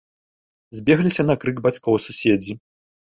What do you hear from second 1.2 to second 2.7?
на крык бацькоў суседзі.